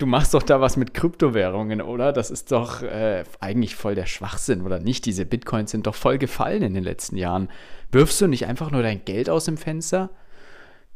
[0.00, 2.12] du machst doch da was mit Kryptowährungen, oder?
[2.12, 5.06] Das ist doch äh, eigentlich voll der Schwachsinn, oder nicht?
[5.06, 7.48] Diese Bitcoins sind doch voll gefallen in den letzten Jahren.
[7.92, 10.10] Wirfst du nicht einfach nur dein Geld aus dem Fenster?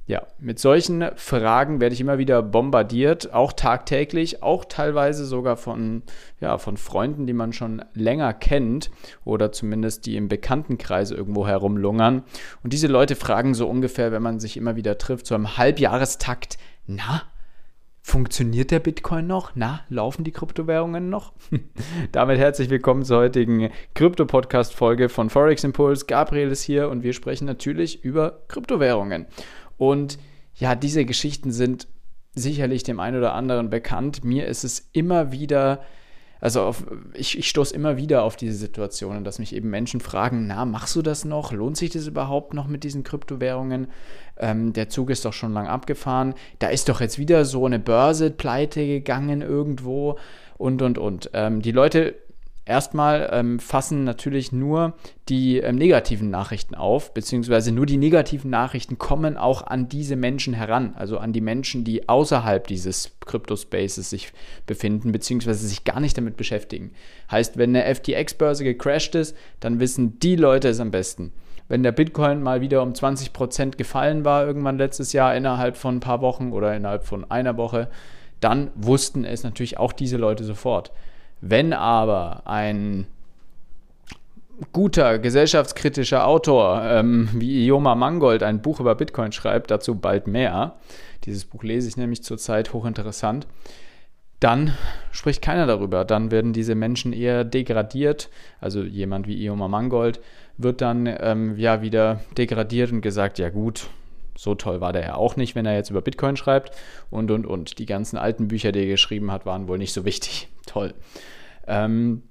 [0.06, 6.02] Ja, mit solchen Fragen werde ich immer wieder bombardiert, auch tagtäglich, auch teilweise sogar von,
[6.40, 8.90] ja, von Freunden, die man schon länger kennt
[9.24, 12.22] oder zumindest die im Bekanntenkreis irgendwo herumlungern.
[12.62, 16.58] Und diese Leute fragen so ungefähr, wenn man sich immer wieder trifft, so im Halbjahrestakt,
[16.86, 17.22] na,
[18.06, 19.52] Funktioniert der Bitcoin noch?
[19.54, 21.32] Na, laufen die Kryptowährungen noch?
[22.12, 26.04] Damit herzlich willkommen zur heutigen Krypto-Podcast-Folge von Forex Impulse.
[26.04, 29.24] Gabriel ist hier und wir sprechen natürlich über Kryptowährungen.
[29.78, 30.18] Und
[30.54, 31.88] ja, diese Geschichten sind
[32.34, 34.22] sicherlich dem einen oder anderen bekannt.
[34.22, 35.80] Mir ist es immer wieder
[36.44, 36.84] also auf,
[37.14, 40.94] ich, ich stoße immer wieder auf diese Situationen, dass mich eben Menschen fragen, na, machst
[40.94, 41.52] du das noch?
[41.52, 43.86] Lohnt sich das überhaupt noch mit diesen Kryptowährungen?
[44.36, 46.34] Ähm, der Zug ist doch schon lang abgefahren.
[46.58, 50.18] Da ist doch jetzt wieder so eine Börse pleite gegangen irgendwo
[50.58, 51.30] und, und, und.
[51.32, 52.14] Ähm, die Leute
[52.66, 54.94] Erstmal ähm, fassen natürlich nur
[55.28, 60.54] die ähm, negativen Nachrichten auf, beziehungsweise nur die negativen Nachrichten kommen auch an diese Menschen
[60.54, 64.32] heran, also an die Menschen, die außerhalb dieses Crypto-Spaces sich
[64.66, 66.92] befinden, beziehungsweise sich gar nicht damit beschäftigen.
[67.30, 71.32] Heißt, wenn eine FTX-Börse gecrashed ist, dann wissen die Leute es am besten.
[71.68, 76.00] Wenn der Bitcoin mal wieder um 20% gefallen war, irgendwann letztes Jahr innerhalb von ein
[76.00, 77.90] paar Wochen oder innerhalb von einer Woche,
[78.40, 80.92] dann wussten es natürlich auch diese Leute sofort.
[81.46, 83.06] Wenn aber ein
[84.72, 90.76] guter gesellschaftskritischer Autor ähm, wie Ioma Mangold ein Buch über Bitcoin schreibt, dazu bald mehr,
[91.24, 93.46] dieses Buch lese ich nämlich zurzeit hochinteressant,
[94.40, 94.72] dann
[95.12, 96.06] spricht keiner darüber.
[96.06, 98.30] Dann werden diese Menschen eher degradiert.
[98.58, 100.20] Also jemand wie Ioma Mangold
[100.56, 103.88] wird dann ähm, ja wieder degradiert und gesagt, ja gut,
[104.36, 106.74] so toll war der ja auch nicht, wenn er jetzt über Bitcoin schreibt
[107.10, 107.78] und und und.
[107.78, 110.48] Die ganzen alten Bücher, die er geschrieben hat, waren wohl nicht so wichtig.
[110.66, 110.94] Toll.
[111.66, 112.22] Ähm,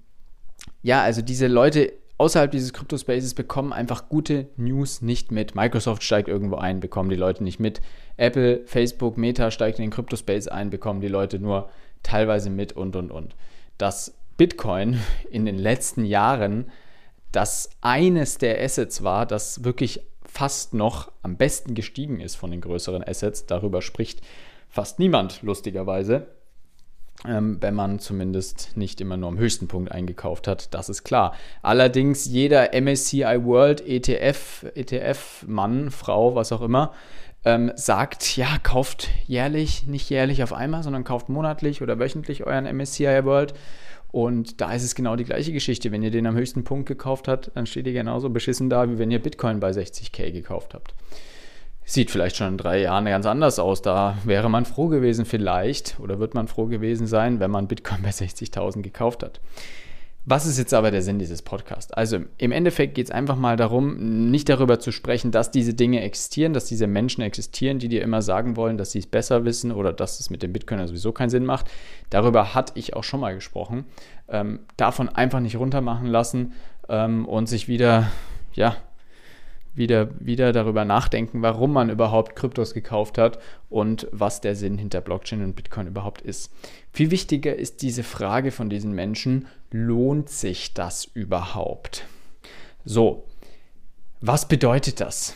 [0.82, 5.56] ja, also diese Leute außerhalb dieses Crypto-Spaces bekommen einfach gute News nicht mit.
[5.56, 7.82] Microsoft steigt irgendwo ein, bekommen die Leute nicht mit.
[8.18, 11.70] Apple, Facebook, Meta steigt in den Crypto-Space ein, bekommen die Leute nur
[12.04, 13.36] teilweise mit und und und.
[13.78, 15.00] Dass Bitcoin
[15.30, 16.70] in den letzten Jahren
[17.32, 20.02] das eines der Assets war, das wirklich
[20.34, 23.46] fast noch am besten gestiegen ist von den größeren Assets.
[23.46, 24.22] Darüber spricht
[24.68, 26.28] fast niemand, lustigerweise
[27.26, 31.34] ähm, wenn man zumindest nicht immer nur am höchsten Punkt eingekauft hat, das ist klar.
[31.62, 36.94] Allerdings jeder MSCI World ETF, ETF-Mann, Frau, was auch immer,
[37.46, 42.66] ähm, sagt, ja, kauft jährlich, nicht jährlich auf einmal, sondern kauft monatlich oder wöchentlich euren
[42.66, 43.54] MSCI World.
[44.12, 45.92] Und da ist es genau die gleiche Geschichte.
[45.92, 49.00] Wenn ihr den am höchsten Punkt gekauft habt, dann steht ihr genauso beschissen da, wie
[49.00, 50.94] wenn ihr Bitcoin bei 60k gekauft habt.
[51.84, 53.82] Sieht vielleicht schon in drei Jahren ganz anders aus.
[53.82, 58.04] Da wäre man froh gewesen vielleicht oder wird man froh gewesen sein, wenn man Bitcoin
[58.04, 59.42] bei 60.000 gekauft hat.
[60.26, 61.92] Was ist jetzt aber der Sinn dieses Podcasts?
[61.92, 66.02] Also im Endeffekt geht es einfach mal darum, nicht darüber zu sprechen, dass diese Dinge
[66.02, 69.74] existieren, dass diese Menschen existieren, die dir immer sagen wollen, dass sie es besser wissen
[69.74, 71.70] oder dass es mit dem Bitcoin sowieso keinen Sinn macht.
[72.10, 73.84] Darüber hatte ich auch schon mal gesprochen.
[74.30, 76.54] Ähm, davon einfach nicht runtermachen lassen
[76.88, 78.10] ähm, und sich wieder,
[78.54, 78.78] ja,
[79.76, 83.40] wieder, wieder darüber nachdenken, warum man überhaupt Kryptos gekauft hat
[83.70, 86.52] und was der Sinn hinter Blockchain und Bitcoin überhaupt ist.
[86.92, 92.06] Viel wichtiger ist diese Frage von diesen Menschen, lohnt sich das überhaupt?
[92.86, 93.26] So,
[94.22, 95.36] was bedeutet das?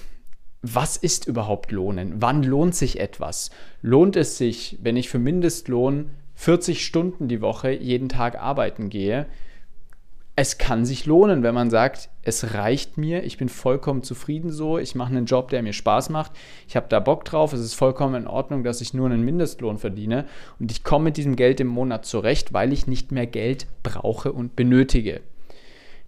[0.61, 2.21] Was ist überhaupt Lohnen?
[2.21, 3.51] Wann lohnt sich etwas?
[3.81, 9.27] Lohnt es sich, wenn ich für Mindestlohn 40 Stunden die Woche jeden Tag arbeiten gehe?
[10.37, 14.77] es kann sich lohnen, wenn man sagt, es reicht mir, ich bin vollkommen zufrieden so,
[14.77, 16.33] ich mache einen Job, der mir Spaß macht,
[16.67, 19.77] ich habe da Bock drauf, es ist vollkommen in Ordnung, dass ich nur einen Mindestlohn
[19.77, 20.25] verdiene.
[20.59, 24.33] Und ich komme mit diesem Geld im Monat zurecht, weil ich nicht mehr Geld brauche
[24.33, 25.21] und benötige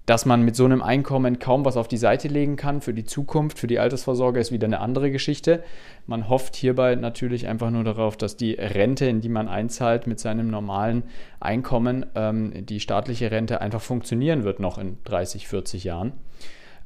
[0.09, 3.06] dass man mit so einem Einkommen kaum was auf die Seite legen kann für die
[3.06, 5.64] Zukunft, für die Altersvorsorge ist wieder eine andere Geschichte.
[6.08, 10.19] Man hofft hierbei natürlich einfach nur darauf, dass die Rente, in die man einzahlt mit
[10.19, 11.03] seinem normalen
[11.39, 16.13] Einkommen, ähm, die staatliche Rente einfach funktionieren wird noch in 30, 40 Jahren.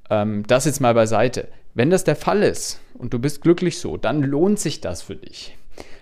[0.10, 1.48] Ähm, das jetzt mal beiseite.
[1.74, 5.16] Wenn das der Fall ist und du bist glücklich so, dann lohnt sich das für
[5.16, 5.58] dich.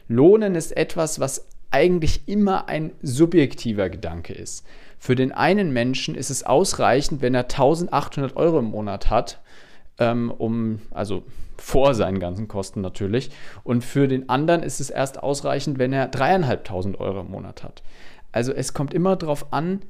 [0.07, 4.65] Lohnen ist etwas, was eigentlich immer ein subjektiver Gedanke ist.
[5.03, 9.41] Für den einen Menschen ist es ausreichend, wenn er 1800 Euro im Monat hat,
[9.97, 11.23] ähm, um, also
[11.57, 13.31] vor seinen ganzen Kosten natürlich.
[13.63, 17.81] Und für den anderen ist es erst ausreichend, wenn er dreieinhalbtausend Euro im Monat hat.
[18.31, 19.81] Also es kommt immer darauf an,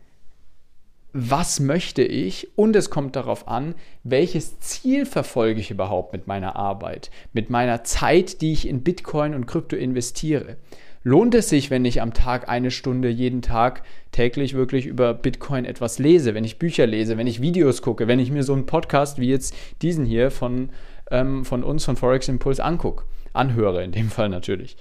[1.12, 3.76] was möchte ich und es kommt darauf an,
[4.06, 9.36] welches Ziel verfolge ich überhaupt mit meiner Arbeit, mit meiner Zeit, die ich in Bitcoin
[9.36, 10.56] und Krypto investiere.
[11.04, 13.82] Lohnt es sich, wenn ich am Tag eine Stunde jeden Tag
[14.12, 18.20] täglich wirklich über Bitcoin etwas lese, wenn ich Bücher lese, wenn ich Videos gucke, wenn
[18.20, 20.70] ich mir so einen Podcast wie jetzt diesen hier von,
[21.10, 24.78] ähm, von uns, von Forex Impulse angucke, anhöre, in dem Fall natürlich.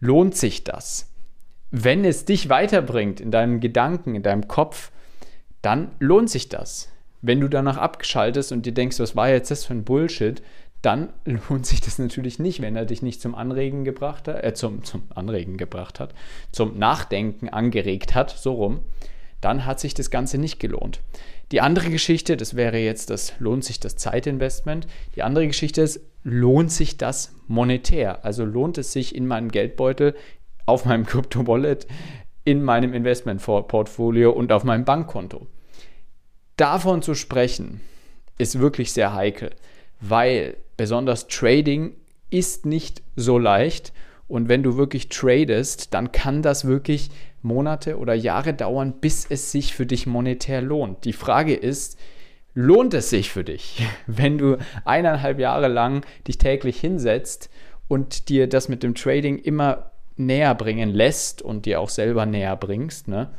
[0.00, 1.08] Lohnt sich das?
[1.70, 4.90] Wenn es dich weiterbringt in deinem Gedanken, in deinem Kopf,
[5.62, 6.88] dann lohnt sich das.
[7.22, 10.42] Wenn du danach abgeschaltest und dir denkst, was war jetzt das für ein Bullshit,
[10.82, 14.54] dann lohnt sich das natürlich nicht, wenn er dich nicht zum Anregen gebracht hat, äh,
[14.54, 16.14] zum, zum Anregen gebracht hat,
[16.52, 18.80] zum Nachdenken angeregt hat, so rum,
[19.40, 21.00] dann hat sich das Ganze nicht gelohnt.
[21.52, 24.86] Die andere Geschichte, das wäre jetzt das, lohnt sich das Zeitinvestment.
[25.16, 28.24] Die andere Geschichte ist, lohnt sich das monetär?
[28.24, 30.14] Also lohnt es sich in meinem Geldbeutel,
[30.66, 31.86] auf meinem Krypto-Wallet,
[32.44, 35.46] in meinem Investmentportfolio und auf meinem Bankkonto?
[36.56, 37.80] Davon zu sprechen,
[38.38, 39.50] ist wirklich sehr heikel,
[40.00, 41.94] weil besonders Trading
[42.30, 43.92] ist nicht so leicht.
[44.28, 47.10] Und wenn du wirklich tradest, dann kann das wirklich
[47.42, 51.04] Monate oder Jahre dauern, bis es sich für dich monetär lohnt.
[51.04, 51.98] Die Frage ist,
[52.54, 57.50] lohnt es sich für dich, wenn du eineinhalb Jahre lang dich täglich hinsetzt
[57.88, 62.56] und dir das mit dem Trading immer näher bringen lässt und dir auch selber näher
[62.56, 63.30] bringst, ne?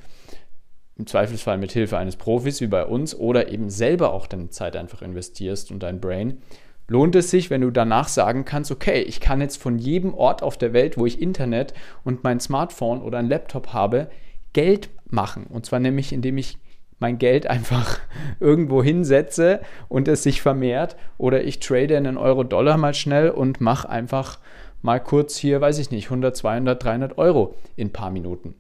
[0.98, 4.76] Im Zweifelsfall mit Hilfe eines Profis wie bei uns oder eben selber auch deine Zeit
[4.76, 6.42] einfach investierst und dein Brain,
[6.88, 10.44] lohnt es sich, wenn du danach sagen kannst, okay, ich kann jetzt von jedem Ort
[10.44, 11.74] auf der Welt, wo ich Internet
[12.04, 14.10] und mein Smartphone oder ein Laptop habe,
[14.54, 15.46] Geld machen.
[15.48, 16.58] Und zwar nämlich, indem ich
[17.00, 18.00] mein Geld einfach
[18.40, 23.90] irgendwo hinsetze und es sich vermehrt oder ich trade einen Euro-Dollar mal schnell und mache
[23.90, 24.40] einfach
[24.82, 28.56] mal kurz hier, weiß ich nicht, 100, 200, 300 Euro in ein paar Minuten.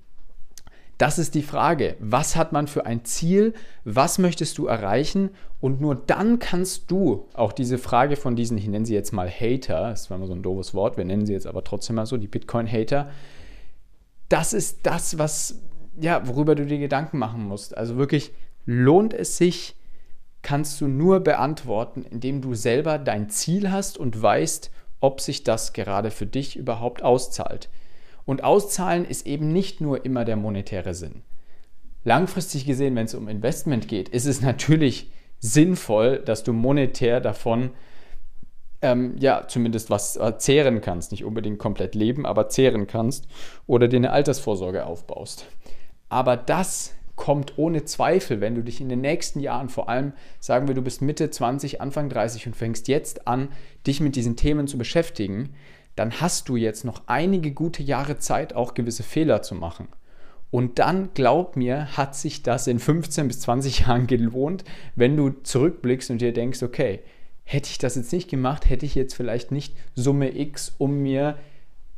[1.01, 1.95] Das ist die Frage.
[2.00, 3.56] Was hat man für ein Ziel?
[3.83, 5.31] Was möchtest du erreichen?
[5.59, 9.27] Und nur dann kannst du auch diese Frage von diesen, ich nenne sie jetzt mal
[9.27, 12.06] Hater, das war mal so ein doofes Wort, wir nennen sie jetzt aber trotzdem mal
[12.06, 13.09] so, die Bitcoin-Hater.
[14.30, 15.59] Das ist das, was,
[16.00, 17.75] ja, worüber du dir Gedanken machen musst.
[17.75, 18.31] Also wirklich,
[18.68, 19.75] lohnt es sich,
[20.44, 24.69] kannst du nur beantworten, indem du selber dein Ziel hast und weißt,
[25.00, 27.69] ob sich das gerade für dich überhaupt auszahlt.
[28.31, 31.24] Und auszahlen ist eben nicht nur immer der monetäre Sinn.
[32.06, 37.72] Langfristig gesehen, wenn es um Investment geht, ist es natürlich sinnvoll, dass du monetär davon
[38.81, 41.12] ähm, ja zumindest was äh, zehren kannst.
[41.12, 43.28] Nicht unbedingt komplett leben, aber zehren kannst
[43.68, 45.45] oder dir eine Altersvorsorge aufbaust.
[46.07, 50.69] Aber das kommt ohne Zweifel, wenn du dich in den nächsten Jahren, vor allem sagen
[50.69, 53.50] wir, du bist Mitte 20, Anfang 30 und fängst jetzt an,
[53.86, 55.54] dich mit diesen Themen zu beschäftigen,
[55.96, 59.88] dann hast du jetzt noch einige gute Jahre Zeit, auch gewisse Fehler zu machen.
[60.50, 64.66] Und dann, glaub mir, hat sich das in 15 bis 20 Jahren gelohnt,
[64.96, 67.00] wenn du zurückblickst und dir denkst, okay,
[67.44, 71.38] hätte ich das jetzt nicht gemacht, hätte ich jetzt vielleicht nicht Summe X, um mir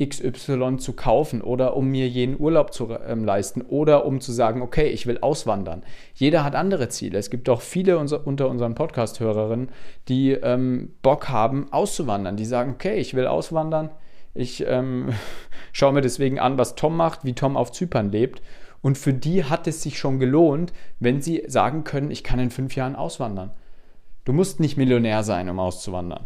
[0.01, 4.61] XY zu kaufen oder um mir jeden Urlaub zu ähm, leisten oder um zu sagen,
[4.61, 5.83] okay, ich will auswandern.
[6.15, 7.19] Jeder hat andere Ziele.
[7.19, 9.69] Es gibt auch viele unser, unter unseren Podcast-Hörerinnen,
[10.07, 12.37] die ähm, Bock haben, auszuwandern.
[12.37, 13.91] Die sagen, okay, ich will auswandern.
[14.33, 15.13] Ich ähm,
[15.71, 18.41] schaue mir deswegen an, was Tom macht, wie Tom auf Zypern lebt.
[18.81, 22.49] Und für die hat es sich schon gelohnt, wenn sie sagen können, ich kann in
[22.49, 23.51] fünf Jahren auswandern.
[24.25, 26.25] Du musst nicht Millionär sein, um auszuwandern.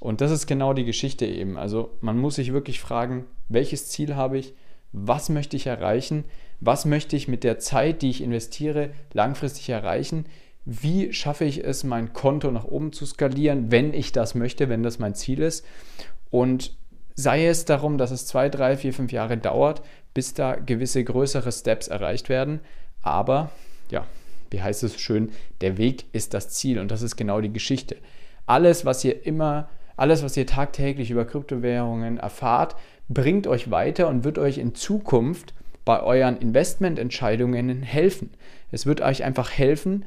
[0.00, 1.56] Und das ist genau die Geschichte eben.
[1.56, 4.54] Also man muss sich wirklich fragen, welches Ziel habe ich,
[4.92, 6.24] was möchte ich erreichen,
[6.60, 10.26] was möchte ich mit der Zeit, die ich investiere, langfristig erreichen,
[10.64, 14.82] wie schaffe ich es, mein Konto nach oben zu skalieren, wenn ich das möchte, wenn
[14.82, 15.64] das mein Ziel ist.
[16.30, 16.76] Und
[17.14, 21.52] sei es darum, dass es zwei, drei, vier, fünf Jahre dauert, bis da gewisse größere
[21.52, 22.60] Steps erreicht werden.
[23.02, 23.50] Aber
[23.90, 24.06] ja,
[24.50, 27.96] wie heißt es schön, der Weg ist das Ziel und das ist genau die Geschichte.
[28.46, 32.76] Alles, was ihr immer alles, was ihr tagtäglich über Kryptowährungen erfahrt,
[33.08, 38.30] bringt euch weiter und wird euch in Zukunft bei euren Investmententscheidungen helfen.
[38.72, 40.04] Es wird euch einfach helfen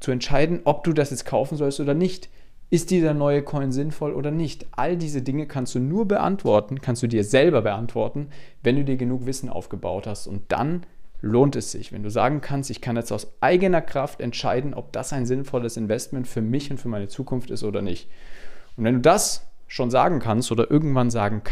[0.00, 2.28] zu entscheiden, ob du das jetzt kaufen sollst oder nicht.
[2.68, 4.66] Ist dieser neue Coin sinnvoll oder nicht?
[4.72, 8.28] All diese Dinge kannst du nur beantworten, kannst du dir selber beantworten,
[8.62, 10.26] wenn du dir genug Wissen aufgebaut hast.
[10.26, 10.86] Und dann
[11.20, 14.92] lohnt es sich, wenn du sagen kannst, ich kann jetzt aus eigener Kraft entscheiden, ob
[14.92, 18.08] das ein sinnvolles Investment für mich und für meine Zukunft ist oder nicht.
[18.80, 21.42] Und wenn du das schon sagen kannst oder irgendwann sagen,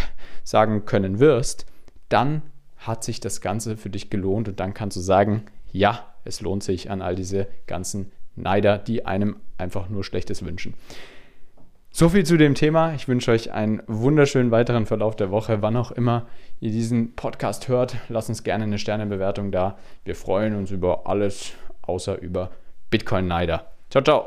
[0.44, 1.66] sagen können wirst,
[2.08, 2.40] dann
[2.78, 6.62] hat sich das Ganze für dich gelohnt und dann kannst du sagen, ja, es lohnt
[6.62, 10.72] sich an all diese ganzen Neider, die einem einfach nur Schlechtes wünschen.
[11.90, 12.94] So viel zu dem Thema.
[12.94, 15.60] Ich wünsche euch einen wunderschönen weiteren Verlauf der Woche.
[15.60, 16.28] Wann auch immer
[16.60, 19.76] ihr diesen Podcast hört, lasst uns gerne eine Sternebewertung da.
[20.04, 22.52] Wir freuen uns über alles außer über
[22.88, 23.66] Bitcoin-Neider.
[23.90, 24.16] Ciao, ciao.